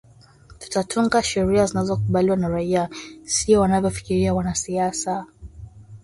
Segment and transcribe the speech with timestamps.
[0.59, 2.89] tutatunga sheria zinazokubaliwa na raia
[3.23, 5.25] sio wanavyofikiria wanasiasa